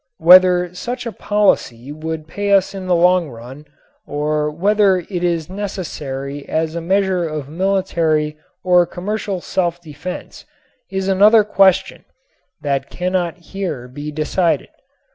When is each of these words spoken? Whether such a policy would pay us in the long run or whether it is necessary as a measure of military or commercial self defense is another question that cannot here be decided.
Whether 0.17 0.73
such 0.73 1.05
a 1.05 1.11
policy 1.11 1.91
would 1.91 2.27
pay 2.27 2.51
us 2.53 2.73
in 2.73 2.87
the 2.87 2.95
long 2.95 3.29
run 3.29 3.65
or 4.07 4.49
whether 4.49 4.97
it 4.97 5.23
is 5.23 5.47
necessary 5.47 6.43
as 6.49 6.73
a 6.73 6.81
measure 6.81 7.23
of 7.29 7.47
military 7.47 8.35
or 8.63 8.87
commercial 8.87 9.41
self 9.41 9.79
defense 9.79 10.43
is 10.89 11.07
another 11.07 11.43
question 11.43 12.03
that 12.61 12.89
cannot 12.89 13.37
here 13.37 13.87
be 13.87 14.11
decided. 14.11 14.69